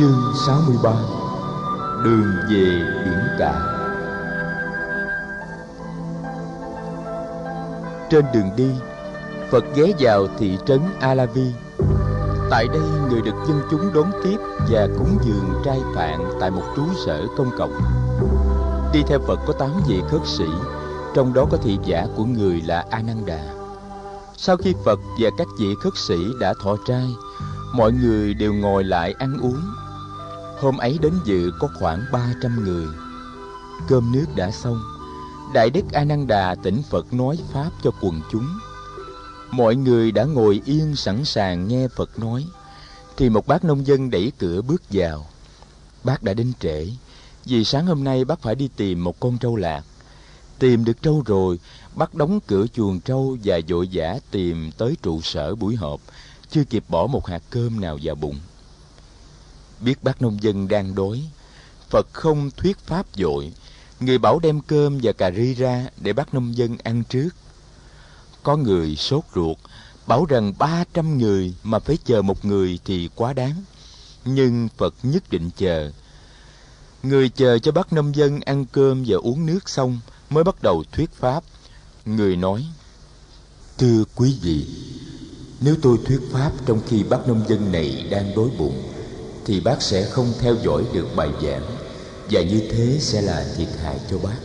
Chương 0.00 0.32
63 0.46 0.90
Đường 2.04 2.32
về 2.50 2.82
biển 3.04 3.18
cả 3.38 3.60
Trên 8.10 8.24
đường 8.34 8.50
đi, 8.56 8.70
Phật 9.50 9.64
ghé 9.74 9.84
vào 9.98 10.26
thị 10.38 10.58
trấn 10.66 10.80
Alavi. 11.00 11.52
Tại 12.50 12.68
đây, 12.68 12.82
người 13.10 13.20
được 13.22 13.34
dân 13.48 13.62
chúng 13.70 13.92
đón 13.94 14.10
tiếp 14.24 14.36
và 14.70 14.88
cúng 14.98 15.18
dường 15.24 15.62
trai 15.64 15.80
tạng 15.96 16.30
tại 16.40 16.50
một 16.50 16.62
trú 16.76 16.82
sở 17.06 17.26
công 17.36 17.50
cộng. 17.58 17.80
Đi 18.92 19.02
theo 19.06 19.18
Phật 19.26 19.40
có 19.46 19.52
tám 19.52 19.70
vị 19.88 20.02
khất 20.10 20.20
sĩ, 20.24 20.46
trong 21.14 21.32
đó 21.32 21.46
có 21.50 21.56
thị 21.56 21.78
giả 21.84 22.06
của 22.16 22.24
người 22.24 22.60
là 22.66 22.84
Ananda. 22.90 23.40
Sau 24.36 24.56
khi 24.56 24.74
Phật 24.84 24.98
và 25.20 25.30
các 25.38 25.46
vị 25.58 25.74
khất 25.80 25.92
sĩ 25.96 26.18
đã 26.40 26.54
thọ 26.62 26.76
trai, 26.86 27.06
mọi 27.74 27.92
người 27.92 28.34
đều 28.34 28.54
ngồi 28.54 28.84
lại 28.84 29.14
ăn 29.18 29.38
uống. 29.42 29.60
Hôm 30.60 30.78
ấy 30.78 30.98
đến 31.02 31.12
dự 31.24 31.50
có 31.58 31.68
khoảng 31.78 32.04
300 32.12 32.64
người. 32.64 32.86
Cơm 33.88 34.12
nước 34.12 34.26
đã 34.36 34.50
xong, 34.50 34.80
Đại 35.54 35.70
Đức 35.70 35.92
A 35.92 36.04
Nan 36.04 36.26
Đà 36.26 36.54
tỉnh 36.54 36.82
Phật 36.90 37.12
nói 37.12 37.38
pháp 37.52 37.70
cho 37.82 37.90
quần 38.00 38.20
chúng. 38.32 38.48
Mọi 39.50 39.76
người 39.76 40.12
đã 40.12 40.24
ngồi 40.24 40.62
yên 40.64 40.96
sẵn 40.96 41.24
sàng 41.24 41.68
nghe 41.68 41.88
Phật 41.88 42.18
nói, 42.18 42.46
thì 43.16 43.28
một 43.28 43.46
bác 43.46 43.64
nông 43.64 43.86
dân 43.86 44.10
đẩy 44.10 44.32
cửa 44.38 44.62
bước 44.62 44.82
vào. 44.90 45.26
Bác 46.04 46.22
đã 46.22 46.34
đến 46.34 46.52
trễ, 46.60 46.88
vì 47.44 47.64
sáng 47.64 47.86
hôm 47.86 48.04
nay 48.04 48.24
bác 48.24 48.40
phải 48.40 48.54
đi 48.54 48.68
tìm 48.76 49.04
một 49.04 49.20
con 49.20 49.38
trâu 49.38 49.56
lạc. 49.56 49.82
Tìm 50.58 50.84
được 50.84 51.02
trâu 51.02 51.22
rồi, 51.26 51.58
bác 51.94 52.14
đóng 52.14 52.40
cửa 52.46 52.66
chuồng 52.66 53.00
trâu 53.00 53.36
và 53.44 53.60
vội 53.68 53.88
vã 53.92 54.18
tìm 54.30 54.70
tới 54.78 54.96
trụ 55.02 55.20
sở 55.20 55.54
buổi 55.54 55.76
họp, 55.76 56.00
chưa 56.50 56.64
kịp 56.64 56.84
bỏ 56.88 57.06
một 57.06 57.26
hạt 57.26 57.42
cơm 57.50 57.80
nào 57.80 57.98
vào 58.02 58.14
bụng. 58.14 58.36
Biết 59.80 60.02
bác 60.02 60.22
nông 60.22 60.42
dân 60.42 60.68
đang 60.68 60.94
đói, 60.94 61.22
Phật 61.90 62.06
không 62.12 62.50
thuyết 62.50 62.78
pháp 62.78 63.06
dội, 63.14 63.52
người 64.00 64.18
bảo 64.18 64.38
đem 64.38 64.60
cơm 64.60 64.98
và 65.02 65.12
cà 65.12 65.30
ri 65.30 65.54
ra 65.54 65.86
để 65.96 66.12
bác 66.12 66.34
nông 66.34 66.56
dân 66.56 66.76
ăn 66.82 67.04
trước. 67.04 67.28
Có 68.42 68.56
người 68.56 68.96
sốt 68.96 69.24
ruột, 69.34 69.56
bảo 70.06 70.24
rằng 70.24 70.52
ba 70.58 70.84
trăm 70.94 71.18
người 71.18 71.54
mà 71.62 71.78
phải 71.78 71.98
chờ 72.04 72.22
một 72.22 72.44
người 72.44 72.78
thì 72.84 73.08
quá 73.14 73.32
đáng. 73.32 73.54
Nhưng 74.24 74.68
Phật 74.76 74.94
nhất 75.02 75.22
định 75.30 75.50
chờ. 75.56 75.90
Người 77.02 77.28
chờ 77.28 77.58
cho 77.58 77.72
bác 77.72 77.92
nông 77.92 78.14
dân 78.14 78.40
ăn 78.40 78.66
cơm 78.72 79.04
và 79.06 79.16
uống 79.16 79.46
nước 79.46 79.68
xong 79.68 80.00
mới 80.30 80.44
bắt 80.44 80.62
đầu 80.62 80.84
thuyết 80.92 81.10
pháp. 81.12 81.44
Người 82.04 82.36
nói, 82.36 82.66
Thưa 83.78 84.04
quý 84.16 84.38
vị, 84.42 84.66
nếu 85.60 85.76
tôi 85.82 85.98
thuyết 86.04 86.20
pháp 86.32 86.52
trong 86.66 86.80
khi 86.88 87.02
bác 87.02 87.28
nông 87.28 87.44
dân 87.48 87.72
này 87.72 88.06
đang 88.10 88.34
đói 88.36 88.48
bụng, 88.58 88.82
thì 89.44 89.60
bác 89.60 89.82
sẽ 89.82 90.04
không 90.04 90.32
theo 90.40 90.54
dõi 90.64 90.84
được 90.92 91.06
bài 91.16 91.28
giảng, 91.42 91.62
và 92.30 92.42
như 92.42 92.60
thế 92.70 92.98
sẽ 93.00 93.22
là 93.22 93.44
thiệt 93.56 93.68
hại 93.82 94.00
cho 94.10 94.18
bác. 94.18 94.36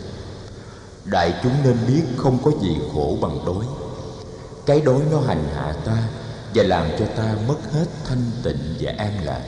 Đại 1.06 1.34
chúng 1.44 1.54
nên 1.64 1.78
biết 1.88 2.04
không 2.18 2.38
có 2.44 2.52
gì 2.62 2.78
khổ 2.94 3.18
bằng 3.22 3.46
đói. 3.46 3.66
Cái 4.66 4.82
đói 4.82 5.02
nó 5.12 5.20
hành 5.20 5.44
hạ 5.56 5.76
ta 5.86 6.08
và 6.54 6.64
làm 6.64 6.90
cho 7.00 7.06
ta 7.06 7.36
mất 7.48 7.58
hết 7.72 7.86
thanh 8.06 8.32
tịnh 8.44 8.76
và 8.80 8.94
an 8.98 9.26
lạc. 9.26 9.42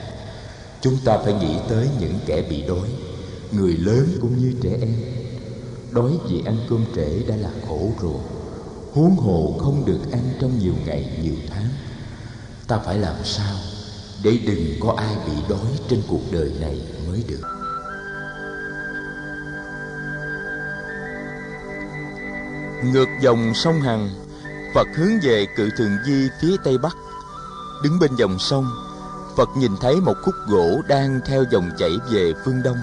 Chúng 0.81 0.97
ta 1.05 1.17
phải 1.17 1.33
nghĩ 1.33 1.55
tới 1.69 1.89
những 1.99 2.19
kẻ 2.25 2.41
bị 2.41 2.61
đói, 2.61 2.89
người 3.51 3.73
lớn 3.77 4.17
cũng 4.21 4.37
như 4.37 4.53
trẻ 4.63 4.69
em. 4.81 4.95
Đói 5.91 6.11
vì 6.29 6.43
ăn 6.45 6.57
cơm 6.69 6.85
trễ 6.95 7.23
đã 7.27 7.35
là 7.35 7.49
khổ 7.67 7.91
rồi 8.01 8.19
huống 8.93 9.15
hồ 9.15 9.55
không 9.59 9.85
được 9.85 10.11
ăn 10.11 10.21
trong 10.41 10.59
nhiều 10.59 10.73
ngày 10.85 11.17
nhiều 11.23 11.35
tháng 11.49 11.69
ta 12.67 12.77
phải 12.77 12.97
làm 12.97 13.15
sao 13.23 13.55
để 14.23 14.39
đừng 14.47 14.79
có 14.79 14.93
ai 14.97 15.15
bị 15.25 15.33
đói 15.49 15.79
trên 15.89 16.01
cuộc 16.07 16.21
đời 16.31 16.51
này 16.61 16.81
mới 17.07 17.23
được. 17.27 17.41
Ngược 22.83 23.07
dòng 23.21 23.53
sông 23.53 23.81
hằng, 23.81 24.09
phật 24.75 24.87
hướng 24.95 25.19
về 25.23 25.45
cự 25.57 25.69
thường 25.77 25.97
di 26.05 26.27
phía 26.41 26.55
tây 26.63 26.77
bắc. 26.77 26.95
Đứng 27.83 27.99
bên 27.99 28.11
dòng 28.17 28.39
sông, 28.39 28.65
phật 29.37 29.49
nhìn 29.57 29.71
thấy 29.81 29.95
một 30.01 30.15
khúc 30.23 30.35
gỗ 30.47 30.81
đang 30.87 31.19
theo 31.25 31.43
dòng 31.51 31.69
chảy 31.77 31.91
về 32.11 32.33
phương 32.45 32.63
đông. 32.63 32.77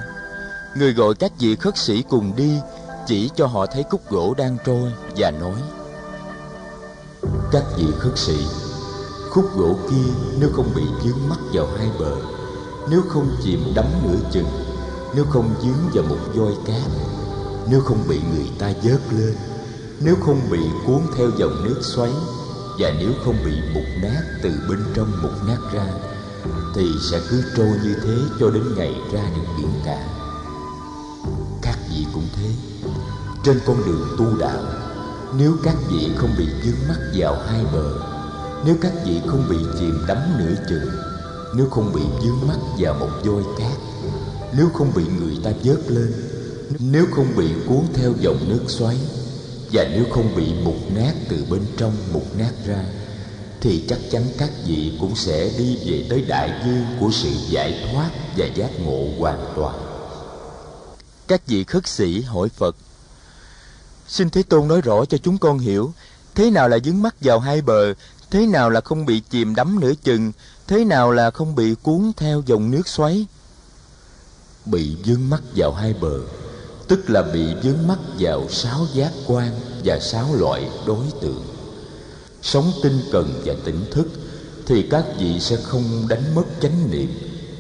Người 0.77 0.93
gọi 0.93 1.15
các 1.15 1.33
vị 1.39 1.57
khất 1.57 1.79
sĩ 1.79 2.03
cùng 2.09 2.37
đi, 2.37 2.59
chỉ 3.07 3.31
cho 3.37 3.47
họ 3.47 3.67
thấy 3.67 3.85
khúc 3.91 4.11
gỗ 4.11 4.35
đang 4.39 4.57
trôi 4.67 4.93
và 5.17 5.31
nói, 5.31 5.63
các 7.53 7.63
vị 7.77 7.87
khất 7.99 8.19
sĩ 8.19 8.47
khúc 9.35 9.57
gỗ 9.57 9.77
kia 9.91 10.13
nếu 10.39 10.49
không 10.53 10.71
bị 10.75 10.83
vướng 11.05 11.29
mắc 11.29 11.39
vào 11.53 11.67
hai 11.79 11.91
bờ, 11.99 12.17
nếu 12.91 13.03
không 13.09 13.37
chìm 13.43 13.73
đắm 13.75 13.85
nửa 14.05 14.19
chừng, 14.33 14.49
nếu 15.15 15.25
không 15.25 15.55
dướng 15.63 15.91
vào 15.95 16.05
một 16.09 16.19
voi 16.35 16.53
cát 16.67 16.91
nếu 17.71 17.81
không 17.81 17.99
bị 18.09 18.21
người 18.35 18.51
ta 18.59 18.73
vớt 18.83 19.01
lên, 19.11 19.35
nếu 20.01 20.17
không 20.21 20.41
bị 20.51 20.59
cuốn 20.87 21.01
theo 21.17 21.31
dòng 21.37 21.65
nước 21.65 21.79
xoáy, 21.83 22.11
và 22.79 22.93
nếu 22.99 23.11
không 23.25 23.37
bị 23.45 23.53
mục 23.75 23.85
nát 24.03 24.23
từ 24.43 24.51
bên 24.69 24.79
trong 24.95 25.13
mục 25.23 25.33
nát 25.47 25.59
ra, 25.73 25.87
thì 26.75 26.91
sẽ 27.11 27.21
cứ 27.31 27.43
trôi 27.57 27.73
như 27.85 27.95
thế 28.05 28.17
cho 28.41 28.51
đến 28.51 28.63
ngày 28.77 28.95
ra 29.13 29.23
được 29.37 29.53
biển 29.59 29.71
cả. 29.85 30.09
Các 31.63 31.79
vị 31.91 32.07
cũng 32.15 32.29
thế. 32.37 32.51
Trên 33.45 33.61
con 33.67 33.77
đường 33.87 34.09
tu 34.19 34.39
đạo, 34.39 34.63
nếu 35.39 35.53
các 35.63 35.77
vị 35.89 36.11
không 36.17 36.31
bị 36.39 36.47
vướng 36.65 36.89
mắc 36.89 36.99
vào 37.15 37.37
hai 37.49 37.65
bờ 37.73 38.14
nếu 38.67 38.77
các 38.81 38.93
vị 39.05 39.21
không 39.27 39.47
bị 39.51 39.57
chìm 39.79 40.05
đắm 40.09 40.19
nửa 40.39 40.55
chừng, 40.69 40.91
nếu 41.57 41.67
không 41.71 41.93
bị 41.93 42.03
vướng 42.23 42.49
mắt 42.49 42.59
vào 42.79 42.95
một 42.95 43.11
voi 43.25 43.43
cát, 43.59 43.79
nếu 44.57 44.69
không 44.75 44.93
bị 44.95 45.05
người 45.19 45.39
ta 45.45 45.51
vớt 45.65 45.91
lên, 45.91 46.13
nếu 46.79 47.07
không 47.11 47.37
bị 47.37 47.49
cuốn 47.69 47.83
theo 47.95 48.13
dòng 48.21 48.49
nước 48.49 48.65
xoáy, 48.69 48.97
và 49.73 49.85
nếu 49.91 50.05
không 50.11 50.37
bị 50.37 50.55
mục 50.65 50.77
nát 50.95 51.13
từ 51.29 51.45
bên 51.51 51.67
trong 51.77 51.93
mục 52.13 52.37
nát 52.39 52.53
ra, 52.67 52.85
thì 53.61 53.85
chắc 53.89 53.99
chắn 54.11 54.23
các 54.39 54.51
vị 54.67 54.93
cũng 55.01 55.17
sẽ 55.17 55.51
đi 55.59 55.79
về 55.87 56.07
tới 56.11 56.25
đại 56.29 56.63
dương 56.67 56.85
của 57.01 57.11
sự 57.13 57.31
giải 57.49 57.89
thoát 57.93 58.11
và 58.37 58.47
giác 58.47 58.71
ngộ 58.81 59.09
hoàn 59.19 59.53
toàn. 59.57 59.79
Các 61.29 61.47
vị 61.47 61.65
khất 61.65 61.87
sĩ 61.87 62.21
hỏi 62.21 62.49
phật, 62.49 62.77
Xin 64.09 64.31
Thế 64.31 64.43
Tôn 64.43 64.69
nói 64.69 64.81
rõ 64.81 65.05
cho 65.05 65.19
chúng 65.19 65.39
con 65.39 65.59
hiểu, 65.59 65.93
Thế 66.35 66.51
nào 66.51 66.69
là 66.69 66.79
dướng 66.79 67.03
mắt 67.03 67.15
vào 67.21 67.41
hai 67.41 67.63
bờ 67.63 67.95
Thế 68.35 68.47
nào 68.47 68.71
là 68.71 68.81
không 68.81 69.07
bị 69.07 69.21
chìm 69.31 69.55
đắm 69.55 69.81
nửa 69.81 69.93
chừng? 70.03 70.33
Thế 70.67 70.85
nào 70.85 71.13
là 71.13 71.31
không 71.31 71.55
bị 71.55 71.75
cuốn 71.83 72.13
theo 72.17 72.43
dòng 72.47 72.71
nước 72.71 72.89
xoáy? 72.89 73.27
Bị 74.65 74.97
dướng 75.05 75.31
mắt 75.31 75.43
vào 75.57 75.73
hai 75.73 75.95
bờ, 76.01 76.21
Tức 76.89 77.11
là 77.11 77.23
bị 77.23 77.47
dướng 77.63 77.89
mắt 77.89 77.99
vào 78.19 78.49
sáu 78.49 78.87
giác 78.95 79.11
quan 79.27 79.51
Và 79.85 79.99
sáu 79.99 80.35
loại 80.35 80.69
đối 80.87 81.05
tượng. 81.21 81.45
Sống 82.43 82.73
tinh 82.83 83.01
cần 83.13 83.43
và 83.45 83.55
tỉnh 83.65 83.85
thức, 83.91 84.09
Thì 84.67 84.83
các 84.91 85.05
vị 85.19 85.41
sẽ 85.41 85.57
không 85.57 86.09
đánh 86.09 86.35
mất 86.35 86.45
chánh 86.61 86.91
niệm 86.91 87.09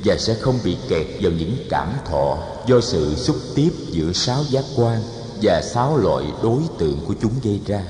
Và 0.04 0.16
sẽ 0.18 0.34
không 0.34 0.58
bị 0.64 0.76
kẹt 0.88 1.06
vào 1.22 1.32
những 1.32 1.56
cảm 1.70 1.92
thọ 2.06 2.38
Do 2.66 2.80
sự 2.80 3.14
xúc 3.16 3.36
tiếp 3.54 3.70
giữa 3.90 4.12
sáu 4.12 4.44
giác 4.50 4.64
quan 4.76 5.02
và 5.42 5.62
sáu 5.62 5.96
loại 5.96 6.24
đối 6.42 6.62
tượng 6.78 7.00
của 7.06 7.14
chúng 7.22 7.32
gây 7.42 7.60
ra 7.66 7.84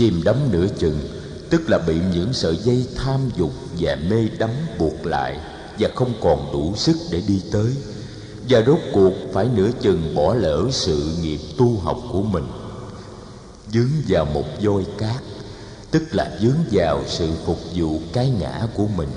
chìm 0.00 0.22
đắm 0.24 0.36
nửa 0.50 0.66
chừng, 0.78 1.00
tức 1.50 1.70
là 1.70 1.78
bị 1.78 1.94
những 2.14 2.32
sợi 2.32 2.56
dây 2.56 2.86
tham 2.96 3.20
dục 3.36 3.50
và 3.78 3.96
mê 4.10 4.28
đắm 4.38 4.50
buộc 4.78 5.06
lại 5.06 5.38
và 5.78 5.88
không 5.94 6.12
còn 6.20 6.52
đủ 6.52 6.72
sức 6.76 6.96
để 7.10 7.22
đi 7.28 7.42
tới. 7.52 7.72
Và 8.48 8.62
rốt 8.66 8.78
cuộc 8.92 9.12
phải 9.32 9.48
nửa 9.56 9.70
chừng 9.80 10.14
bỏ 10.14 10.34
lỡ 10.34 10.68
sự 10.70 11.16
nghiệp 11.22 11.38
tu 11.58 11.78
học 11.78 11.98
của 12.12 12.22
mình. 12.22 12.44
Dướng 13.72 13.90
vào 14.08 14.24
một 14.24 14.44
voi 14.62 14.86
cát, 14.98 15.22
tức 15.90 16.02
là 16.10 16.38
dướng 16.42 16.58
vào 16.72 17.02
sự 17.06 17.28
phục 17.46 17.58
vụ 17.74 18.00
cái 18.12 18.30
ngã 18.40 18.66
của 18.74 18.86
mình. 18.96 19.08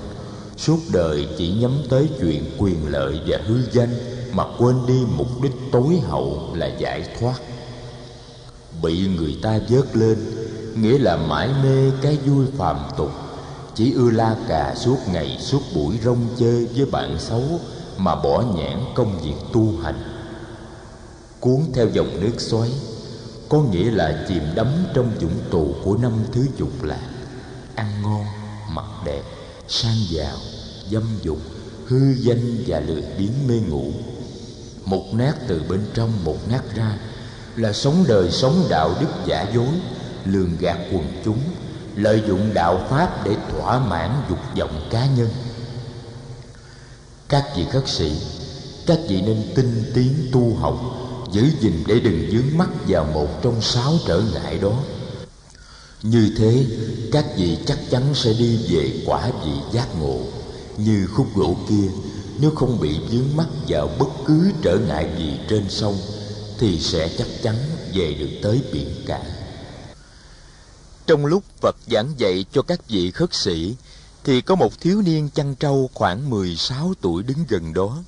Suốt 0.56 0.78
đời 0.92 1.28
chỉ 1.38 1.52
nhắm 1.52 1.72
tới 1.90 2.08
chuyện 2.20 2.44
quyền 2.58 2.88
lợi 2.88 3.20
và 3.26 3.38
hư 3.46 3.56
danh 3.72 3.94
mà 4.32 4.44
quên 4.58 4.76
đi 4.88 4.98
mục 5.16 5.42
đích 5.42 5.54
tối 5.72 6.00
hậu 6.02 6.54
là 6.54 6.66
giải 6.66 7.08
thoát. 7.20 7.40
Bị 8.82 9.06
người 9.16 9.36
ta 9.42 9.58
vớt 9.68 9.96
lên 9.96 10.18
nghĩa 10.76 10.98
là 10.98 11.16
mãi 11.16 11.48
mê 11.62 11.90
cái 12.02 12.16
vui 12.16 12.46
phàm 12.58 12.76
tục. 12.96 13.10
Chỉ 13.74 13.92
ưa 13.92 14.10
la 14.10 14.36
cà 14.48 14.74
suốt 14.76 14.96
ngày, 15.12 15.36
suốt 15.40 15.60
buổi 15.74 15.98
rong 16.04 16.26
chơi 16.38 16.68
với 16.76 16.86
bạn 16.86 17.18
xấu 17.18 17.42
mà 17.98 18.14
bỏ 18.14 18.44
nhãn 18.56 18.78
công 18.94 19.20
việc 19.22 19.34
tu 19.52 19.72
hành. 19.82 20.02
Cuốn 21.40 21.60
theo 21.74 21.88
dòng 21.88 22.20
nước 22.20 22.40
xoáy, 22.40 22.70
có 23.48 23.58
nghĩa 23.62 23.90
là 23.90 24.24
chìm 24.28 24.42
đắm 24.54 24.66
trong 24.94 25.10
dũng 25.20 25.38
tù 25.50 25.74
của 25.84 25.96
năm 25.96 26.12
thứ 26.32 26.46
dục 26.58 26.82
lạc. 26.82 27.10
Ăn 27.74 28.02
ngon, 28.02 28.24
mặc 28.70 28.86
đẹp, 29.04 29.22
sang 29.68 29.96
giàu, 30.10 30.36
dâm 30.90 31.02
dục, 31.22 31.38
hư 31.86 32.14
danh 32.18 32.64
và 32.66 32.80
lười 32.80 33.02
biếng 33.18 33.48
mê 33.48 33.54
ngủ. 33.68 33.92
Một 34.84 35.04
nát 35.12 35.34
từ 35.48 35.62
bên 35.68 35.80
trong, 35.94 36.10
một 36.24 36.48
nát 36.48 36.62
ra 36.74 36.98
là 37.56 37.72
sống 37.72 38.04
đời 38.08 38.30
sống 38.30 38.66
đạo 38.68 38.94
đức 39.00 39.10
giả 39.26 39.46
dối 39.54 39.80
lường 40.26 40.56
gạt 40.60 40.78
quần 40.92 41.04
chúng, 41.24 41.38
lợi 41.96 42.22
dụng 42.28 42.54
đạo 42.54 42.86
pháp 42.90 43.24
để 43.24 43.36
thỏa 43.50 43.78
mãn 43.78 44.10
dục 44.28 44.38
vọng 44.58 44.88
cá 44.90 45.06
nhân. 45.06 45.28
Các 47.28 47.44
vị 47.56 47.64
khất 47.72 47.88
sĩ, 47.88 48.12
các 48.86 48.98
vị 49.08 49.20
nên 49.20 49.52
tinh 49.54 49.92
tiến 49.94 50.12
tu 50.32 50.54
học, 50.54 50.80
giữ 51.32 51.42
gìn 51.60 51.84
để 51.86 52.00
đừng 52.00 52.30
dướng 52.32 52.58
mắt 52.58 52.68
vào 52.88 53.04
một 53.14 53.42
trong 53.42 53.62
sáu 53.62 53.92
trở 54.06 54.22
ngại 54.34 54.58
đó. 54.58 54.72
Như 56.02 56.30
thế, 56.38 56.66
các 57.12 57.24
vị 57.36 57.58
chắc 57.66 57.78
chắn 57.90 58.02
sẽ 58.14 58.32
đi 58.32 58.58
về 58.68 59.02
quả 59.06 59.30
vị 59.44 59.52
giác 59.72 59.88
ngộ. 60.00 60.20
Như 60.76 61.06
khúc 61.06 61.26
gỗ 61.34 61.56
kia, 61.68 61.88
nếu 62.40 62.50
không 62.50 62.80
bị 62.80 62.98
dướng 63.10 63.36
mắt 63.36 63.46
vào 63.68 63.90
bất 63.98 64.08
cứ 64.26 64.50
trở 64.62 64.78
ngại 64.88 65.08
gì 65.18 65.38
trên 65.48 65.64
sông, 65.68 65.96
thì 66.58 66.78
sẽ 66.80 67.08
chắc 67.18 67.26
chắn 67.42 67.54
về 67.94 68.14
được 68.14 68.30
tới 68.42 68.60
biển 68.72 68.88
cả 69.06 69.20
trong 71.06 71.26
lúc 71.26 71.44
Phật 71.60 71.76
giảng 71.86 72.14
dạy 72.16 72.44
cho 72.52 72.62
các 72.62 72.88
vị 72.88 73.10
khất 73.10 73.34
sĩ 73.34 73.76
thì 74.24 74.40
có 74.40 74.54
một 74.54 74.80
thiếu 74.80 75.02
niên 75.02 75.28
chăn 75.34 75.54
trâu 75.54 75.90
khoảng 75.94 76.30
16 76.30 76.94
tuổi 77.00 77.22
đứng 77.22 77.44
gần 77.48 77.74
đó. 77.74 78.02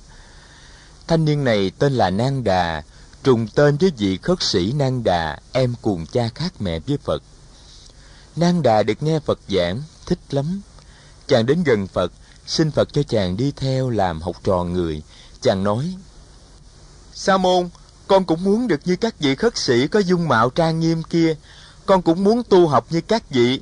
Thanh 1.07 1.25
niên 1.25 1.43
này 1.43 1.71
tên 1.79 1.93
là 1.93 2.09
Nang 2.09 2.43
Đà, 2.43 2.83
trùng 3.23 3.47
tên 3.55 3.77
với 3.77 3.91
vị 3.97 4.17
khất 4.17 4.43
sĩ 4.43 4.71
Nang 4.71 5.03
Đà, 5.03 5.39
em 5.51 5.73
cùng 5.81 6.05
cha 6.05 6.29
khác 6.35 6.53
mẹ 6.59 6.79
với 6.79 6.97
Phật. 6.97 7.23
Nang 8.35 8.61
Đà 8.61 8.83
được 8.83 9.03
nghe 9.03 9.19
Phật 9.19 9.39
giảng, 9.49 9.81
thích 10.05 10.19
lắm. 10.29 10.61
Chàng 11.27 11.45
đến 11.45 11.63
gần 11.63 11.87
Phật, 11.87 12.11
xin 12.47 12.71
Phật 12.71 12.93
cho 12.93 13.03
chàng 13.03 13.37
đi 13.37 13.51
theo 13.55 13.89
làm 13.89 14.21
học 14.21 14.35
trò 14.43 14.63
người. 14.63 15.01
Chàng 15.41 15.63
nói, 15.63 15.95
Sa 17.13 17.37
môn, 17.37 17.69
con 18.07 18.25
cũng 18.25 18.43
muốn 18.43 18.67
được 18.67 18.79
như 18.85 18.95
các 18.95 19.19
vị 19.19 19.35
khất 19.35 19.57
sĩ 19.57 19.87
có 19.87 19.99
dung 19.99 20.27
mạo 20.27 20.49
trang 20.49 20.79
nghiêm 20.79 21.03
kia. 21.03 21.35
Con 21.87 22.01
cũng 22.01 22.23
muốn 22.23 22.43
tu 22.49 22.67
học 22.67 22.85
như 22.89 23.01
các 23.01 23.29
vị. 23.29 23.61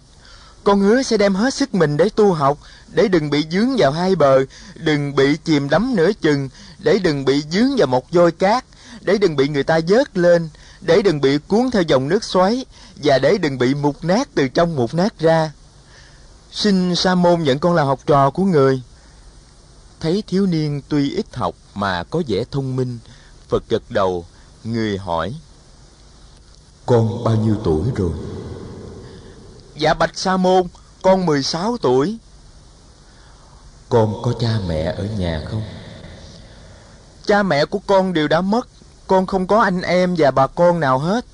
Con 0.63 0.79
hứa 0.79 1.03
sẽ 1.03 1.17
đem 1.17 1.35
hết 1.35 1.53
sức 1.53 1.73
mình 1.73 1.97
để 1.97 2.09
tu 2.15 2.33
học, 2.33 2.57
để 2.93 3.07
đừng 3.07 3.29
bị 3.29 3.45
dướng 3.51 3.75
vào 3.77 3.91
hai 3.91 4.15
bờ, 4.15 4.39
đừng 4.75 5.15
bị 5.15 5.37
chìm 5.37 5.69
đắm 5.69 5.95
nửa 5.95 6.11
chừng, 6.21 6.49
để 6.79 6.99
đừng 6.99 7.25
bị 7.25 7.43
dướng 7.51 7.75
vào 7.77 7.87
một 7.87 8.11
vôi 8.11 8.31
cát, 8.31 8.65
để 9.01 9.17
đừng 9.17 9.35
bị 9.35 9.47
người 9.47 9.63
ta 9.63 9.79
vớt 9.87 10.17
lên, 10.17 10.49
để 10.81 11.01
đừng 11.01 11.21
bị 11.21 11.37
cuốn 11.47 11.71
theo 11.71 11.81
dòng 11.81 12.09
nước 12.09 12.23
xoáy, 12.23 12.65
và 13.03 13.19
để 13.19 13.37
đừng 13.37 13.57
bị 13.57 13.73
mục 13.73 14.03
nát 14.03 14.29
từ 14.35 14.47
trong 14.47 14.75
mục 14.75 14.93
nát 14.93 15.19
ra. 15.19 15.51
Xin 16.51 16.95
Sa 16.95 17.15
môn 17.15 17.43
nhận 17.43 17.59
con 17.59 17.73
là 17.73 17.83
học 17.83 17.99
trò 18.05 18.29
của 18.29 18.43
người. 18.43 18.81
Thấy 19.99 20.23
thiếu 20.27 20.45
niên 20.45 20.81
tuy 20.89 21.15
ít 21.15 21.25
học 21.35 21.55
mà 21.73 22.03
có 22.03 22.21
vẻ 22.27 22.43
thông 22.51 22.75
minh, 22.75 22.97
Phật 23.49 23.63
gật 23.69 23.83
đầu, 23.89 24.25
người 24.63 24.97
hỏi. 24.97 25.35
Con 26.85 27.23
bao 27.23 27.35
nhiêu 27.35 27.55
tuổi 27.63 27.83
rồi? 27.95 28.11
Dạ 29.75 29.93
bạch 29.93 30.17
Sa 30.17 30.37
môn, 30.37 30.67
con 31.01 31.25
16 31.25 31.77
tuổi. 31.77 32.17
Con 33.89 34.21
có 34.23 34.33
cha 34.39 34.59
mẹ 34.67 34.83
ở 34.97 35.07
nhà 35.17 35.41
không? 35.49 35.63
Cha 37.25 37.43
mẹ 37.43 37.65
của 37.65 37.79
con 37.87 38.13
đều 38.13 38.27
đã 38.27 38.41
mất, 38.41 38.67
con 39.07 39.25
không 39.25 39.47
có 39.47 39.61
anh 39.61 39.81
em 39.81 40.15
và 40.17 40.31
bà 40.31 40.47
con 40.47 40.79
nào 40.79 40.99
hết. 40.99 41.25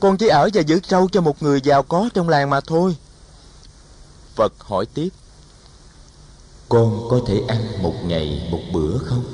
Con 0.00 0.16
chỉ 0.16 0.28
ở 0.28 0.48
và 0.54 0.60
giữ 0.60 0.80
trâu 0.80 1.08
cho 1.12 1.20
một 1.20 1.42
người 1.42 1.60
giàu 1.60 1.82
có 1.82 2.08
trong 2.14 2.28
làng 2.28 2.50
mà 2.50 2.60
thôi. 2.60 2.96
Phật 4.34 4.52
hỏi 4.58 4.86
tiếp. 4.94 5.08
Con 6.68 7.06
có 7.10 7.20
thể 7.26 7.42
ăn 7.48 7.82
một 7.82 7.94
ngày 8.04 8.48
một 8.50 8.60
bữa 8.72 8.98
không? 8.98 9.24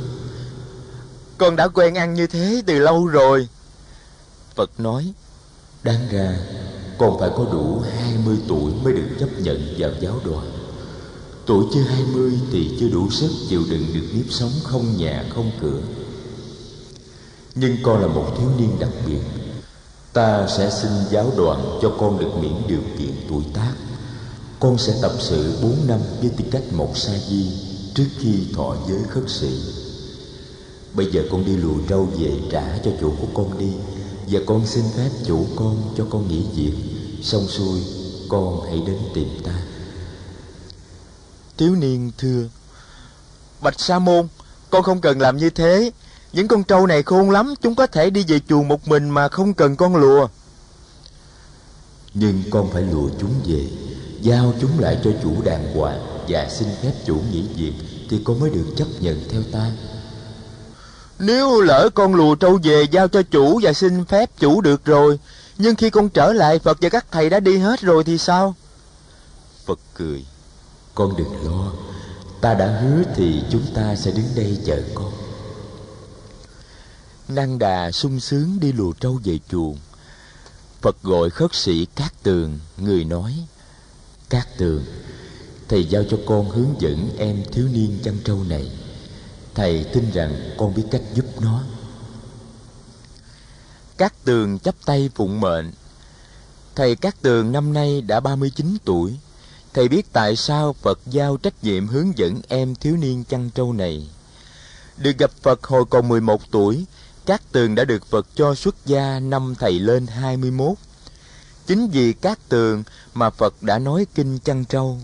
Con 1.38 1.56
đã 1.56 1.68
quen 1.68 1.94
ăn 1.94 2.14
như 2.14 2.26
thế 2.26 2.62
từ 2.66 2.78
lâu 2.78 3.06
rồi. 3.06 3.48
Phật 4.54 4.80
nói, 4.80 5.12
đáng 5.88 6.08
ra 6.10 6.38
con 6.98 7.18
phải 7.18 7.30
có 7.36 7.46
đủ 7.52 7.80
20 7.98 8.36
tuổi 8.48 8.72
mới 8.84 8.92
được 8.92 9.08
chấp 9.20 9.28
nhận 9.38 9.74
vào 9.78 9.90
giáo 10.00 10.14
đoàn. 10.24 10.50
Tuổi 11.46 11.64
chưa 11.74 11.80
20 11.80 12.32
thì 12.52 12.76
chưa 12.80 12.88
đủ 12.88 13.10
sức 13.10 13.30
chịu 13.48 13.62
đựng 13.70 13.86
được 13.94 14.06
nếp 14.14 14.24
sống 14.30 14.50
không 14.62 14.96
nhà, 14.96 15.24
không 15.34 15.50
cửa. 15.60 15.80
Nhưng 17.54 17.76
con 17.82 18.00
là 18.00 18.06
một 18.06 18.26
thiếu 18.38 18.48
niên 18.58 18.70
đặc 18.80 18.90
biệt. 19.06 19.20
Ta 20.12 20.46
sẽ 20.48 20.70
xin 20.70 20.90
giáo 21.10 21.32
đoàn 21.36 21.78
cho 21.82 21.92
con 21.98 22.18
được 22.18 22.30
miễn 22.40 22.54
điều 22.68 22.82
kiện 22.98 23.12
tuổi 23.28 23.42
tác. 23.54 23.72
Con 24.60 24.78
sẽ 24.78 24.94
tập 25.02 25.12
sự 25.18 25.58
4 25.62 25.72
năm 25.86 26.00
với 26.20 26.30
tư 26.36 26.44
cách 26.50 26.72
một 26.72 26.96
sa 26.96 27.12
di 27.28 27.46
trước 27.94 28.08
khi 28.18 28.34
thọ 28.54 28.76
giới 28.88 29.02
khất 29.08 29.24
sĩ. 29.26 29.50
Bây 30.94 31.06
giờ 31.12 31.22
con 31.30 31.44
đi 31.44 31.56
lùi 31.56 31.82
rau 31.88 32.08
về 32.18 32.32
trả 32.50 32.78
cho 32.84 32.90
chủ 33.00 33.12
của 33.20 33.28
con 33.34 33.58
đi 33.58 33.72
và 34.30 34.40
con 34.46 34.66
xin 34.66 34.84
phép 34.96 35.10
chủ 35.26 35.46
con 35.56 35.94
cho 35.96 36.06
con 36.10 36.28
nghỉ 36.28 36.42
việc. 36.54 36.72
Xong 37.22 37.48
xuôi 37.48 37.80
con 38.28 38.60
hãy 38.66 38.82
đến 38.86 38.98
tìm 39.14 39.28
ta. 39.44 39.62
Thiếu 41.56 41.74
niên 41.74 42.10
thưa 42.18 42.48
Bạch 43.60 43.80
Sa 43.80 43.98
Môn 43.98 44.28
Con 44.70 44.82
không 44.82 45.00
cần 45.00 45.20
làm 45.20 45.36
như 45.36 45.50
thế. 45.50 45.90
Những 46.32 46.48
con 46.48 46.64
trâu 46.64 46.86
này 46.86 47.02
khôn 47.02 47.30
lắm 47.30 47.54
Chúng 47.62 47.74
có 47.74 47.86
thể 47.86 48.10
đi 48.10 48.24
về 48.28 48.40
chuồng 48.48 48.68
một 48.68 48.88
mình 48.88 49.10
mà 49.10 49.28
không 49.28 49.54
cần 49.54 49.76
con 49.76 49.96
lùa. 49.96 50.28
Nhưng 52.14 52.42
con 52.50 52.70
phải 52.72 52.82
lùa 52.82 53.08
chúng 53.20 53.34
về 53.46 53.66
Giao 54.20 54.52
chúng 54.60 54.78
lại 54.78 54.98
cho 55.04 55.10
chủ 55.22 55.42
đàng 55.44 55.76
hoàng 55.76 56.24
Và 56.28 56.48
xin 56.50 56.68
phép 56.82 56.92
chủ 57.06 57.20
nghỉ 57.32 57.44
việc 57.56 57.72
Thì 58.10 58.20
con 58.24 58.40
mới 58.40 58.50
được 58.50 58.66
chấp 58.76 58.86
nhận 59.00 59.22
theo 59.30 59.42
ta 59.52 59.70
nếu 61.18 61.60
lỡ 61.60 61.88
con 61.94 62.14
lùa 62.14 62.34
trâu 62.34 62.58
về 62.62 62.86
giao 62.90 63.08
cho 63.08 63.22
chủ 63.22 63.60
và 63.62 63.72
xin 63.72 64.04
phép 64.04 64.30
chủ 64.38 64.60
được 64.60 64.84
rồi, 64.84 65.18
nhưng 65.58 65.76
khi 65.76 65.90
con 65.90 66.08
trở 66.08 66.32
lại 66.32 66.58
Phật 66.58 66.78
và 66.80 66.88
các 66.88 67.06
thầy 67.10 67.30
đã 67.30 67.40
đi 67.40 67.58
hết 67.58 67.80
rồi 67.80 68.04
thì 68.04 68.18
sao? 68.18 68.54
Phật 69.66 69.78
cười, 69.94 70.24
con 70.94 71.16
đừng 71.16 71.44
lo, 71.44 71.72
ta 72.40 72.54
đã 72.54 72.66
hứa 72.66 73.02
thì 73.16 73.42
chúng 73.50 73.66
ta 73.74 73.96
sẽ 73.96 74.10
đứng 74.10 74.28
đây 74.36 74.58
chờ 74.66 74.82
con. 74.94 75.12
Năng 77.28 77.58
đà 77.58 77.90
sung 77.90 78.20
sướng 78.20 78.60
đi 78.60 78.72
lùa 78.72 78.92
trâu 78.92 79.20
về 79.24 79.38
chuồng. 79.50 79.78
Phật 80.80 81.02
gọi 81.02 81.30
khất 81.30 81.54
sĩ 81.54 81.86
Cát 81.96 82.22
Tường, 82.22 82.58
người 82.76 83.04
nói, 83.04 83.34
Cát 84.28 84.58
Tường, 84.58 84.84
thầy 85.68 85.84
giao 85.84 86.02
cho 86.10 86.18
con 86.26 86.50
hướng 86.50 86.74
dẫn 86.78 87.10
em 87.18 87.44
thiếu 87.52 87.68
niên 87.72 87.98
chăn 88.04 88.18
trâu 88.24 88.44
này 88.48 88.70
thầy 89.58 89.86
tin 89.92 90.10
rằng 90.10 90.54
con 90.58 90.74
biết 90.74 90.84
cách 90.90 91.02
giúp 91.14 91.24
nó. 91.40 91.62
Cát 93.96 94.24
Tường 94.24 94.58
chắp 94.58 94.74
tay 94.84 95.10
phụng 95.14 95.40
mệnh. 95.40 95.70
Thầy 96.74 96.96
Cát 96.96 97.22
Tường 97.22 97.52
năm 97.52 97.72
nay 97.72 98.00
đã 98.00 98.20
39 98.20 98.76
tuổi. 98.84 99.16
Thầy 99.74 99.88
biết 99.88 100.12
tại 100.12 100.36
sao 100.36 100.72
Phật 100.72 101.00
giao 101.06 101.36
trách 101.36 101.64
nhiệm 101.64 101.86
hướng 101.86 102.18
dẫn 102.18 102.40
em 102.48 102.74
thiếu 102.74 102.96
niên 102.96 103.24
chăn 103.24 103.50
trâu 103.50 103.72
này. 103.72 104.08
Được 104.96 105.18
gặp 105.18 105.30
Phật 105.42 105.64
hồi 105.64 105.84
còn 105.90 106.08
11 106.08 106.40
tuổi 106.50 106.84
Cát 107.26 107.52
Tường 107.52 107.74
đã 107.74 107.84
được 107.84 108.06
Phật 108.06 108.26
cho 108.34 108.54
xuất 108.54 108.86
gia 108.86 109.20
năm 109.20 109.54
thầy 109.58 109.72
lên 109.72 110.06
21 110.06 110.72
Chính 111.66 111.88
vì 111.90 112.12
Cát 112.12 112.38
Tường 112.48 112.82
mà 113.14 113.30
Phật 113.30 113.62
đã 113.62 113.78
nói 113.78 114.06
kinh 114.14 114.38
chăn 114.38 114.64
trâu. 114.64 114.98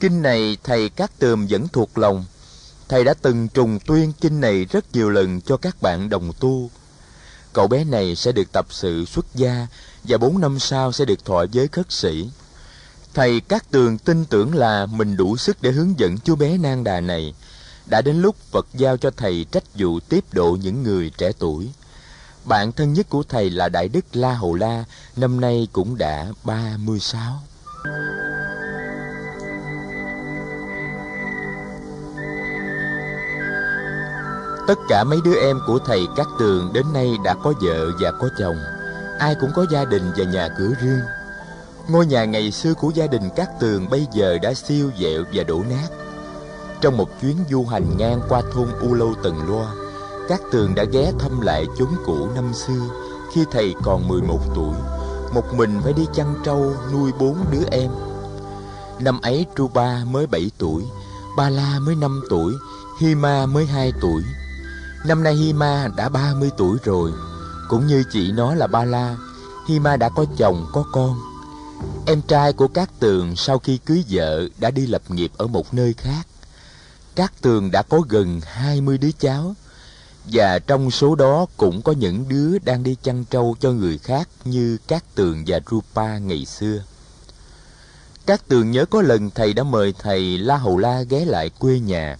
Kinh 0.00 0.22
này 0.22 0.56
thầy 0.64 0.88
Cát 0.88 1.18
Tường 1.18 1.46
vẫn 1.50 1.68
thuộc 1.68 1.98
lòng 1.98 2.24
Thầy 2.88 3.04
đã 3.04 3.14
từng 3.22 3.48
trùng 3.48 3.78
tuyên 3.86 4.12
kinh 4.20 4.40
này 4.40 4.64
rất 4.64 4.84
nhiều 4.92 5.10
lần 5.10 5.40
cho 5.40 5.56
các 5.56 5.82
bạn 5.82 6.08
đồng 6.08 6.32
tu. 6.40 6.70
Cậu 7.52 7.68
bé 7.68 7.84
này 7.84 8.16
sẽ 8.16 8.32
được 8.32 8.52
tập 8.52 8.66
sự 8.70 9.04
xuất 9.04 9.26
gia 9.34 9.66
và 10.04 10.18
bốn 10.18 10.40
năm 10.40 10.58
sau 10.58 10.92
sẽ 10.92 11.04
được 11.04 11.24
thọ 11.24 11.44
giới 11.52 11.68
khất 11.68 11.92
sĩ. 11.92 12.30
Thầy 13.14 13.40
các 13.40 13.70
tường 13.70 13.98
tin 13.98 14.24
tưởng 14.24 14.54
là 14.54 14.86
mình 14.86 15.16
đủ 15.16 15.36
sức 15.36 15.56
để 15.60 15.70
hướng 15.70 15.98
dẫn 15.98 16.18
chú 16.18 16.36
bé 16.36 16.58
nang 16.58 16.84
đà 16.84 17.00
này. 17.00 17.34
Đã 17.86 18.02
đến 18.02 18.22
lúc 18.22 18.36
Phật 18.50 18.66
giao 18.74 18.96
cho 18.96 19.10
thầy 19.16 19.46
trách 19.52 19.64
vụ 19.74 20.00
tiếp 20.00 20.24
độ 20.32 20.56
những 20.62 20.82
người 20.82 21.10
trẻ 21.18 21.32
tuổi. 21.38 21.70
Bạn 22.44 22.72
thân 22.72 22.92
nhất 22.92 23.06
của 23.08 23.22
thầy 23.28 23.50
là 23.50 23.68
Đại 23.68 23.88
Đức 23.88 24.04
La 24.12 24.34
Hầu 24.34 24.54
La, 24.54 24.84
năm 25.16 25.40
nay 25.40 25.68
cũng 25.72 25.98
đã 25.98 26.26
36. 26.44 27.42
Tất 34.66 34.78
cả 34.88 35.04
mấy 35.04 35.20
đứa 35.24 35.34
em 35.34 35.60
của 35.66 35.78
thầy 35.78 36.06
Cát 36.16 36.26
Tường 36.38 36.70
đến 36.72 36.86
nay 36.92 37.16
đã 37.24 37.34
có 37.34 37.52
vợ 37.60 37.90
và 38.00 38.10
có 38.10 38.28
chồng. 38.38 38.56
Ai 39.18 39.34
cũng 39.40 39.50
có 39.54 39.66
gia 39.70 39.84
đình 39.84 40.02
và 40.16 40.24
nhà 40.24 40.48
cửa 40.58 40.70
riêng. 40.80 41.00
Ngôi 41.88 42.06
nhà 42.06 42.24
ngày 42.24 42.50
xưa 42.50 42.74
của 42.74 42.90
gia 42.94 43.06
đình 43.06 43.30
Cát 43.36 43.60
Tường 43.60 43.90
bây 43.90 44.06
giờ 44.12 44.38
đã 44.42 44.54
siêu 44.54 44.90
dẹo 45.00 45.22
và 45.32 45.44
đổ 45.44 45.62
nát. 45.70 45.88
Trong 46.80 46.96
một 46.96 47.08
chuyến 47.20 47.36
du 47.50 47.64
hành 47.64 47.96
ngang 47.96 48.20
qua 48.28 48.42
thôn 48.52 48.68
U 48.80 48.94
Lâu 48.94 49.14
Tần 49.22 49.48
Loa, 49.48 49.66
Cát 50.28 50.40
Tường 50.52 50.74
đã 50.74 50.84
ghé 50.84 51.12
thăm 51.18 51.40
lại 51.40 51.66
chốn 51.78 51.88
cũ 52.06 52.28
năm 52.34 52.54
xưa 52.54 52.82
khi 53.32 53.44
thầy 53.50 53.74
còn 53.82 54.08
11 54.08 54.40
tuổi. 54.54 54.74
Một 55.34 55.54
mình 55.54 55.80
phải 55.84 55.92
đi 55.92 56.06
chăn 56.14 56.34
trâu 56.44 56.72
nuôi 56.92 57.12
bốn 57.18 57.36
đứa 57.52 57.64
em. 57.70 57.90
Năm 59.00 59.20
ấy 59.20 59.46
Tru 59.56 59.68
Ba 59.68 60.04
mới 60.10 60.26
7 60.26 60.50
tuổi, 60.58 60.82
Ba 61.36 61.50
La 61.50 61.78
mới 61.78 61.94
5 61.94 62.22
tuổi, 62.30 62.52
hima 63.00 63.46
mới 63.46 63.66
2 63.66 63.92
tuổi. 64.00 64.22
Năm 65.04 65.22
nay 65.22 65.34
Hima 65.34 65.88
đã 65.96 66.08
30 66.08 66.50
tuổi 66.56 66.78
rồi 66.84 67.12
Cũng 67.68 67.86
như 67.86 68.04
chị 68.12 68.32
nó 68.32 68.54
là 68.54 68.66
Ba 68.66 68.84
La 68.84 69.16
Hima 69.68 69.96
đã 69.96 70.08
có 70.08 70.24
chồng 70.36 70.66
có 70.72 70.84
con 70.92 71.20
Em 72.06 72.22
trai 72.22 72.52
của 72.52 72.68
các 72.68 72.90
tường 73.00 73.36
sau 73.36 73.58
khi 73.58 73.78
cưới 73.78 74.04
vợ 74.10 74.48
đã 74.58 74.70
đi 74.70 74.86
lập 74.86 75.02
nghiệp 75.08 75.30
ở 75.36 75.46
một 75.46 75.74
nơi 75.74 75.92
khác 75.92 76.26
Cát 77.14 77.32
Tường 77.40 77.70
đã 77.70 77.82
có 77.82 78.00
gần 78.08 78.40
20 78.44 78.98
đứa 78.98 79.10
cháu, 79.18 79.54
và 80.32 80.58
trong 80.58 80.90
số 80.90 81.14
đó 81.14 81.46
cũng 81.56 81.82
có 81.82 81.92
những 81.92 82.28
đứa 82.28 82.58
đang 82.58 82.82
đi 82.82 82.96
chăn 83.02 83.24
trâu 83.24 83.56
cho 83.60 83.72
người 83.72 83.98
khác 83.98 84.28
như 84.44 84.78
Cát 84.88 85.14
Tường 85.14 85.44
và 85.46 85.60
Rupa 85.70 86.18
ngày 86.18 86.44
xưa. 86.44 86.82
Cát 88.26 88.48
Tường 88.48 88.70
nhớ 88.70 88.84
có 88.84 89.02
lần 89.02 89.30
thầy 89.30 89.52
đã 89.52 89.62
mời 89.62 89.94
thầy 89.98 90.38
La 90.38 90.56
Hầu 90.56 90.78
La 90.78 91.02
ghé 91.02 91.24
lại 91.24 91.50
quê 91.58 91.78
nhà. 91.78 92.16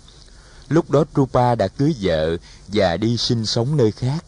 Lúc 0.69 0.91
đó 0.91 1.05
trupa 1.17 1.55
đã 1.55 1.69
cưới 1.69 1.95
vợ 2.01 2.37
và 2.69 2.97
đi 2.97 3.17
sinh 3.17 3.47
sống 3.47 3.77
nơi 3.77 3.93
khác. 3.93 4.25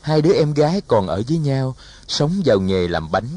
Hai 0.00 0.22
đứa 0.22 0.32
em 0.32 0.54
gái 0.54 0.80
còn 0.88 1.06
ở 1.06 1.22
với 1.28 1.38
nhau, 1.38 1.76
sống 2.08 2.42
vào 2.44 2.60
nghề 2.60 2.88
làm 2.88 3.10
bánh. 3.10 3.28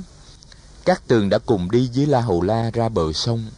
các 0.85 1.07
Tường 1.07 1.29
đã 1.29 1.37
cùng 1.37 1.71
đi 1.71 1.89
với 1.95 2.05
La 2.05 2.21
Hầu 2.21 2.41
La 2.41 2.71
ra 2.73 2.89
bờ 2.89 3.13
sông. 3.13 3.49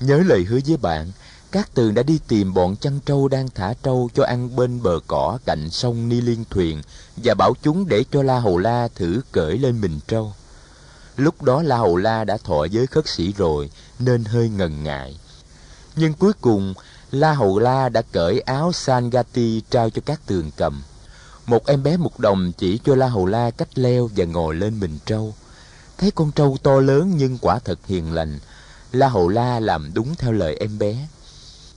Nhớ 0.00 0.22
lời 0.26 0.44
hứa 0.44 0.58
với 0.66 0.76
bạn, 0.76 1.12
các 1.50 1.74
Tường 1.74 1.94
đã 1.94 2.02
đi 2.02 2.18
tìm 2.28 2.54
bọn 2.54 2.76
chăn 2.76 3.00
trâu 3.00 3.28
đang 3.28 3.48
thả 3.54 3.74
trâu 3.82 4.10
cho 4.14 4.24
ăn 4.24 4.56
bên 4.56 4.82
bờ 4.82 5.00
cỏ 5.06 5.38
cạnh 5.44 5.70
sông 5.70 6.08
Ni 6.08 6.20
Liên 6.20 6.44
Thuyền 6.50 6.82
và 7.16 7.34
bảo 7.34 7.54
chúng 7.62 7.88
để 7.88 8.04
cho 8.12 8.22
La 8.22 8.40
Hầu 8.40 8.58
La 8.58 8.88
thử 8.94 9.20
cởi 9.32 9.58
lên 9.58 9.80
mình 9.80 10.00
trâu. 10.08 10.32
Lúc 11.16 11.42
đó 11.42 11.62
La 11.62 11.76
Hầu 11.76 11.96
La 11.96 12.24
đã 12.24 12.36
thọ 12.44 12.64
giới 12.64 12.86
khất 12.86 13.08
sĩ 13.08 13.32
rồi 13.36 13.70
nên 13.98 14.24
hơi 14.24 14.48
ngần 14.48 14.84
ngại. 14.84 15.18
Nhưng 15.96 16.14
cuối 16.14 16.32
cùng 16.40 16.74
La 17.10 17.32
Hầu 17.32 17.58
La 17.58 17.88
đã 17.88 18.02
cởi 18.12 18.40
áo 18.40 18.72
Sangati 18.72 19.62
trao 19.70 19.90
cho 19.90 20.02
các 20.06 20.20
Tường 20.26 20.50
cầm. 20.56 20.82
Một 21.46 21.66
em 21.66 21.82
bé 21.82 21.96
mục 21.96 22.20
đồng 22.20 22.52
chỉ 22.58 22.78
cho 22.84 22.94
La 22.94 23.08
Hầu 23.08 23.26
La 23.26 23.50
cách 23.50 23.78
leo 23.78 24.10
và 24.16 24.24
ngồi 24.24 24.54
lên 24.54 24.80
mình 24.80 24.98
trâu. 25.06 25.34
Thấy 25.98 26.10
con 26.10 26.32
trâu 26.32 26.56
to 26.62 26.80
lớn 26.80 27.12
nhưng 27.16 27.38
quả 27.38 27.58
thật 27.58 27.78
hiền 27.86 28.12
lành, 28.12 28.38
La 28.92 29.08
Hầu 29.08 29.28
La 29.28 29.60
làm 29.60 29.94
đúng 29.94 30.14
theo 30.14 30.32
lời 30.32 30.56
em 30.60 30.78
bé 30.78 31.06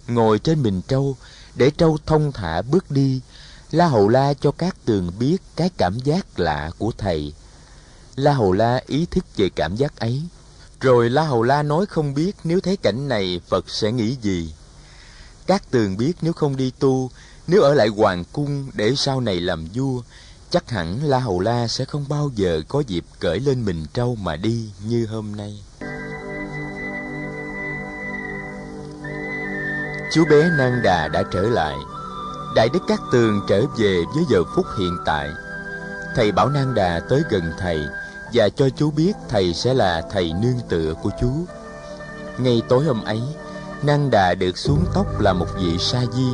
ngồi 0.08 0.40
trên 0.40 0.64
mình 0.64 0.82
trâu 0.88 1.16
để 1.56 1.70
trâu 1.78 1.98
thông 2.06 2.32
thả 2.32 2.62
bước 2.62 2.92
đi 2.92 3.22
la 3.72 3.88
hầu 3.88 4.08
la 4.08 4.34
cho 4.34 4.52
các 4.52 4.76
tường 4.86 5.12
biết 5.20 5.38
cái 5.56 5.70
cảm 5.78 6.00
giác 6.00 6.40
lạ 6.40 6.72
của 6.78 6.92
thầy 6.98 7.34
la 8.16 8.34
hầu 8.34 8.52
la 8.52 8.82
ý 8.88 9.06
thức 9.06 9.26
về 9.38 9.50
cảm 9.56 9.76
giác 9.76 10.00
ấy 10.00 10.22
rồi 10.80 11.10
la 11.10 11.24
hầu 11.24 11.44
la 11.44 11.64
nói 11.64 11.86
không 11.86 12.14
biết 12.14 12.36
nếu 12.44 12.60
thấy 12.60 12.78
cảnh 12.78 13.08
này 13.08 13.42
phật 13.50 13.70
sẽ 13.70 13.92
nghĩ 13.92 14.18
gì 14.22 14.54
các 15.48 15.72
tường 15.72 15.98
biết 15.98 16.14
nếu 16.22 16.34
không 16.34 16.56
đi 16.56 16.72
tu 16.80 17.10
nếu 17.48 17.62
ở 17.62 17.74
lại 17.74 17.88
hoàng 17.88 18.24
cung 18.34 18.70
để 18.74 18.94
sau 18.96 19.22
này 19.22 19.42
làm 19.42 19.68
vua 19.74 20.02
chắc 20.50 20.70
hẳn 20.70 21.04
la 21.04 21.20
hầu 21.20 21.40
la 21.40 21.68
sẽ 21.68 21.86
không 21.86 22.06
bao 22.10 22.32
giờ 22.36 22.62
có 22.68 22.84
dịp 22.88 23.04
cởi 23.20 23.40
lên 23.40 23.66
mình 23.66 23.86
trâu 23.94 24.16
mà 24.16 24.36
đi 24.36 24.70
như 24.88 25.06
hôm 25.06 25.36
nay 25.36 25.64
chú 30.14 30.26
bé 30.30 30.50
Nang 30.58 30.82
Đà 30.84 31.08
đã 31.08 31.24
trở 31.32 31.42
lại. 31.42 31.76
Đại 32.56 32.70
Đức 32.74 32.80
Cát 32.88 33.00
Tường 33.12 33.42
trở 33.48 33.62
về 33.78 34.04
với 34.16 34.24
giờ 34.30 34.44
phút 34.56 34.66
hiện 34.78 34.98
tại. 35.06 35.30
Thầy 36.16 36.32
bảo 36.32 36.50
Nang 36.50 36.74
Đà 36.74 37.02
tới 37.10 37.24
gần 37.30 37.52
thầy 37.60 37.80
và 38.34 38.50
cho 38.50 38.70
chú 38.70 38.92
biết 38.92 39.14
thầy 39.30 39.54
sẽ 39.54 39.74
là 39.74 40.02
thầy 40.12 40.34
nương 40.42 40.60
tựa 40.70 40.94
của 41.04 41.10
chú. 41.22 41.32
Ngay 42.38 42.62
tối 42.70 42.84
hôm 42.86 43.04
ấy, 43.04 43.22
Nang 43.84 44.10
Đà 44.12 44.36
được 44.36 44.58
xuống 44.58 44.86
tóc 44.94 45.20
là 45.20 45.34
một 45.34 45.48
vị 45.56 45.78
sa 45.80 46.06
di. 46.14 46.28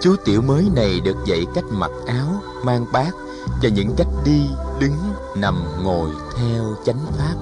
Chú 0.00 0.16
tiểu 0.24 0.42
mới 0.42 0.64
này 0.74 1.00
được 1.00 1.16
dạy 1.26 1.44
cách 1.54 1.64
mặc 1.70 1.90
áo, 2.06 2.42
mang 2.64 2.86
bát 2.92 3.14
và 3.62 3.68
những 3.68 3.94
cách 3.96 4.08
đi, 4.24 4.46
đứng, 4.80 5.14
nằm, 5.36 5.64
ngồi 5.82 6.10
theo 6.36 6.76
chánh 6.86 7.06
pháp. 7.18 7.34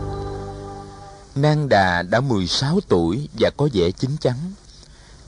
Nang 1.34 1.68
Đà 1.68 2.02
đã 2.02 2.20
16 2.20 2.80
tuổi 2.88 3.28
và 3.38 3.50
có 3.56 3.68
vẻ 3.72 3.90
chín 3.90 4.10
chắn 4.20 4.36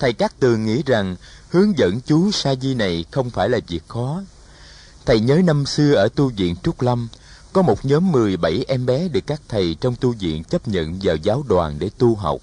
thầy 0.05 0.13
Cát 0.13 0.41
Tường 0.41 0.67
nghĩ 0.67 0.83
rằng 0.87 1.17
hướng 1.51 1.79
dẫn 1.79 2.01
chú 2.01 2.31
Sa 2.31 2.55
Di 2.55 2.75
này 2.75 3.05
không 3.11 3.31
phải 3.31 3.49
là 3.49 3.59
việc 3.69 3.89
khó. 3.89 4.23
Thầy 5.07 5.21
nhớ 5.21 5.41
năm 5.45 5.67
xưa 5.67 5.95
ở 5.95 6.09
tu 6.15 6.29
viện 6.29 6.57
Trúc 6.63 6.83
Lâm, 6.83 7.09
có 7.53 7.63
một 7.63 7.85
nhóm 7.85 8.13
17 8.13 8.65
em 8.69 8.87
bé 8.87 9.09
được 9.09 9.27
các 9.27 9.41
thầy 9.49 9.77
trong 9.81 9.95
tu 10.01 10.13
viện 10.13 10.45
chấp 10.45 10.69
nhận 10.69 10.99
vào 11.03 11.17
giáo 11.17 11.45
đoàn 11.49 11.77
để 11.79 11.91
tu 11.99 12.15
học. 12.15 12.41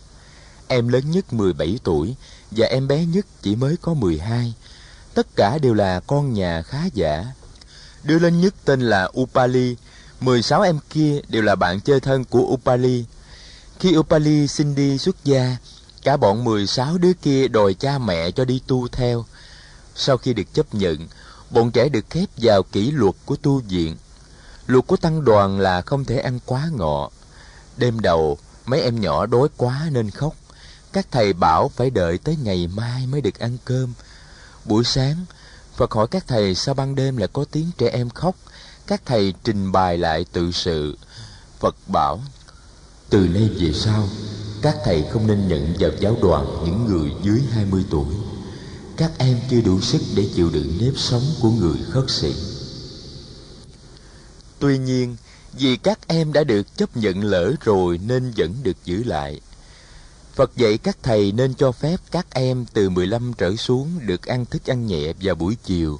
Em 0.74 0.88
lớn 0.88 1.12
nhất 1.12 1.34
17 1.34 1.80
tuổi 1.84 2.16
và 2.51 2.68
em 2.68 2.88
bé 2.88 3.06
nhất 3.06 3.25
chỉ 3.42 3.56
mới 3.56 3.78
có 3.82 3.94
12. 3.94 4.54
Tất 5.13 5.28
cả 5.36 5.58
đều 5.62 5.74
là 5.74 6.00
con 6.00 6.34
nhà 6.34 6.62
khá 6.62 6.86
giả. 6.94 7.25
Đứa 8.04 8.20
lớn 8.20 8.42
nhất 8.42 8.56
tên 8.66 8.82
là 8.82 9.10
Upali, 9.20 9.75
16 10.20 10.62
em 10.62 10.80
kia 10.90 11.20
đều 11.28 11.42
là 11.42 11.56
bạn 11.56 11.82
chơi 11.82 12.00
thân 12.00 12.25
của 12.25 12.42
Upali. 12.42 13.06
Khi 13.80 13.98
Upali 13.98 14.48
xin 14.48 14.75
đi 14.75 14.98
xuất 14.98 15.16
gia, 15.24 15.58
Cả 16.04 16.18
bọn 16.18 16.44
16 16.44 16.98
đứa 16.98 17.13
kia 17.13 17.48
đòi 17.48 17.74
cha 17.74 17.98
mẹ 17.98 18.32
cho 18.32 18.46
đi 18.46 18.62
tu 18.68 18.88
theo. 18.88 19.25
Sau 19.96 20.18
khi 20.18 20.34
được 20.34 20.54
chấp 20.54 20.74
nhận, 20.74 21.08
bọn 21.50 21.72
trẻ 21.72 21.90
được 21.90 22.06
khép 22.10 22.30
vào 22.38 22.63
kỷ 22.63 22.92
luật 22.92 23.16
của 23.25 23.36
tu 23.36 23.62
viện. 23.70 23.98
Luật 24.68 24.88
của 24.88 24.98
tăng 24.98 25.25
đoàn 25.25 25.60
là 25.60 25.82
không 25.82 26.06
thể 26.06 26.18
ăn 26.18 26.40
quá 26.46 26.70
ngọ. 26.74 27.10
Đêm 27.78 28.00
đầu, 28.00 28.38
mấy 28.66 28.82
em 28.82 29.01
nhỏ 29.01 29.25
đói 29.25 29.48
quá 29.58 29.88
nên 29.92 30.10
khóc. 30.10 30.36
Các 30.94 31.08
thầy 31.12 31.34
bảo 31.34 31.70
phải 31.76 31.90
đợi 31.90 32.18
tới 32.18 32.38
ngày 32.44 32.68
mai 32.68 33.08
mới 33.08 33.22
được 33.22 33.40
ăn 33.40 33.58
cơm. 33.66 33.94
Buổi 34.66 34.84
sáng, 34.84 35.26
Phật 35.76 35.92
hỏi 35.92 36.08
các 36.12 36.28
thầy 36.28 36.56
sao 36.56 36.76
ban 36.76 36.96
đêm 36.96 37.18
lại 37.18 37.30
có 37.34 37.46
tiếng 37.52 37.72
trẻ 37.78 37.90
em 37.90 38.10
khóc. 38.10 38.36
Các 38.88 39.02
thầy 39.06 39.34
trình 39.44 39.72
bày 39.72 39.98
lại 39.98 40.26
tự 40.32 40.52
sự. 40.52 40.98
Phật 41.60 41.76
bảo, 41.88 42.22
từ 43.10 43.20
nay 43.20 43.50
về 43.60 43.74
sau, 43.74 44.08
các 44.62 44.76
thầy 44.86 45.06
không 45.12 45.28
nên 45.28 45.48
nhận 45.48 45.74
vào 45.80 45.92
giáo 46.00 46.18
đoàn 46.22 46.46
những 46.66 46.86
người 46.86 47.12
dưới 47.24 47.42
20 47.52 47.86
tuổi. 47.90 48.16
Các 48.98 49.12
em 49.18 49.40
chưa 49.50 49.62
đủ 49.62 49.82
sức 49.82 50.02
để 50.16 50.30
chịu 50.36 50.50
đựng 50.50 50.78
nếp 50.82 50.94
sống 50.98 51.24
của 51.42 51.50
người 51.50 51.78
khất 51.90 52.04
sĩ. 52.08 52.34
Tuy 54.60 54.78
nhiên, 54.78 55.16
vì 55.54 55.78
các 55.78 56.08
em 56.08 56.34
đã 56.34 56.44
được 56.44 56.78
chấp 56.78 56.98
nhận 56.98 57.24
lỡ 57.24 57.54
rồi 57.62 57.98
nên 57.98 58.34
vẫn 58.38 58.54
được 58.64 58.78
giữ 58.86 59.04
lại. 59.04 59.42
Phật 60.36 60.56
dạy 60.56 60.78
các 60.78 60.98
thầy 61.04 61.32
nên 61.32 61.54
cho 61.54 61.72
phép 61.72 61.98
các 62.12 62.28
em 62.34 62.66
từ 62.74 62.90
15 62.90 63.34
trở 63.38 63.56
xuống 63.56 64.00
được 64.06 64.26
ăn 64.26 64.46
thức 64.46 64.70
ăn 64.70 64.88
nhẹ 64.88 65.14
vào 65.22 65.36
buổi 65.36 65.58
chiều, 65.64 66.00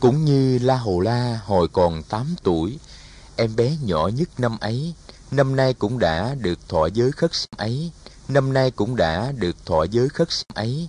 cũng 0.00 0.24
như 0.24 0.58
La 0.58 0.76
Hồ 0.76 1.00
La 1.00 1.40
hồi 1.44 1.68
còn 1.68 2.02
8 2.02 2.34
tuổi, 2.42 2.78
em 3.36 3.56
bé 3.56 3.76
nhỏ 3.82 4.08
nhất 4.08 4.28
năm 4.38 4.58
ấy, 4.60 4.94
năm 5.30 5.56
nay 5.56 5.74
cũng 5.74 5.98
đã 5.98 6.34
được 6.34 6.68
thọ 6.68 6.86
giới 6.86 7.12
khất 7.12 7.30
ấy. 7.56 7.90
Năm 8.28 8.52
nay 8.52 8.70
cũng 8.70 8.96
đã 8.96 9.32
được 9.32 9.66
thọ 9.66 9.82
giới 9.82 10.08
khất 10.08 10.28
ấy. 10.54 10.88